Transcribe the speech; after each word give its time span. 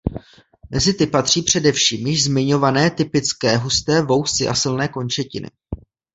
Mezi 0.69 0.93
ty 0.93 1.07
patří 1.07 1.41
především 1.41 2.07
již 2.07 2.23
zmiňované 2.23 2.91
typické 2.91 3.57
husté 3.57 4.01
vousy 4.01 4.47
a 4.47 4.53
silné 4.53 4.87
končetiny. 4.87 5.47